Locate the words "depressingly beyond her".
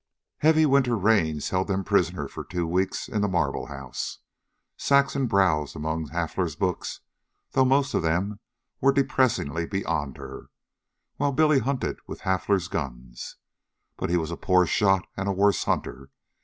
8.91-10.47